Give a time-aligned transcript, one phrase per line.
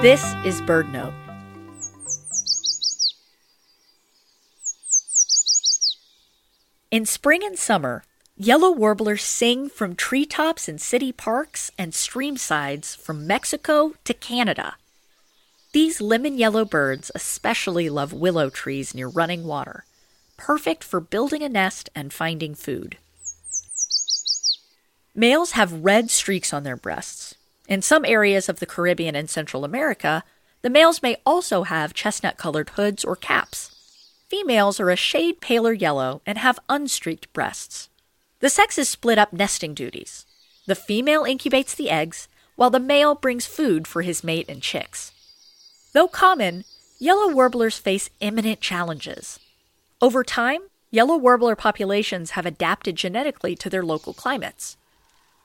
[0.00, 1.12] This is BirdNote.
[6.92, 8.04] In spring and summer,
[8.36, 14.76] yellow warblers sing from treetops in city parks and streamsides from Mexico to Canada.
[15.72, 19.84] These lemon yellow birds especially love willow trees near running water,
[20.36, 22.98] perfect for building a nest and finding food.
[25.12, 27.34] Males have red streaks on their breasts.
[27.68, 30.24] In some areas of the Caribbean and Central America,
[30.62, 33.70] the males may also have chestnut colored hoods or caps.
[34.28, 37.90] Females are a shade paler yellow and have unstreaked breasts.
[38.40, 40.24] The sexes split up nesting duties.
[40.66, 45.12] The female incubates the eggs, while the male brings food for his mate and chicks.
[45.92, 46.64] Though common,
[46.98, 49.38] yellow warblers face imminent challenges.
[50.00, 54.76] Over time, yellow warbler populations have adapted genetically to their local climates.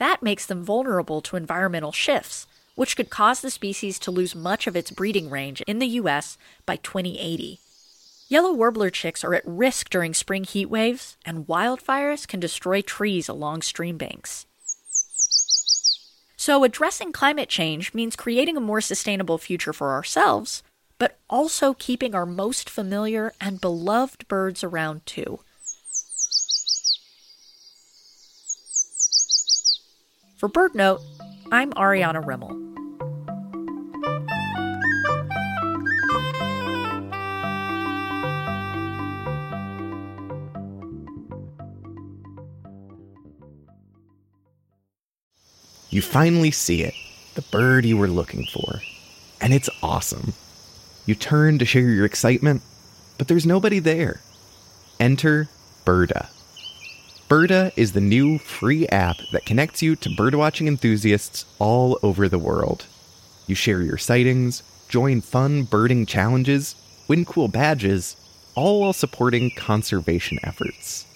[0.00, 4.66] That makes them vulnerable to environmental shifts, which could cause the species to lose much
[4.66, 6.38] of its breeding range in the U.S.
[6.64, 7.60] by 2080.
[8.30, 13.28] Yellow warbler chicks are at risk during spring heat waves, and wildfires can destroy trees
[13.28, 14.46] along stream banks.
[16.34, 20.62] So, addressing climate change means creating a more sustainable future for ourselves,
[20.98, 25.40] but also keeping our most familiar and beloved birds around too.
[30.40, 31.02] For BirdNote,
[31.52, 32.56] I'm Ariana Remmel.
[45.90, 46.94] You finally see it,
[47.34, 48.80] the bird you were looking for.
[49.42, 50.32] And it's awesome.
[51.04, 52.62] You turn to share your excitement,
[53.18, 54.22] but there's nobody there.
[54.98, 55.50] Enter
[55.84, 56.30] Birda.
[57.30, 62.40] Birda is the new free app that connects you to birdwatching enthusiasts all over the
[62.40, 62.86] world.
[63.46, 66.74] You share your sightings, join fun birding challenges,
[67.06, 68.16] win cool badges,
[68.56, 71.06] all while supporting conservation efforts.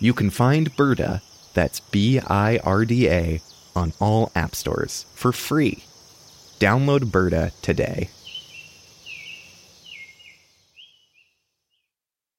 [0.00, 1.20] You can find Birda,
[1.52, 3.42] that's B I R D A,
[3.76, 5.84] on all app stores for free.
[6.58, 8.08] Download Birda today.